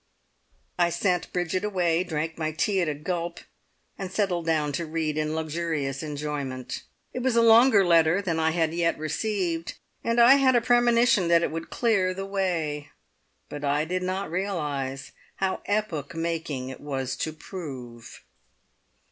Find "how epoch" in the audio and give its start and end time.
15.35-16.15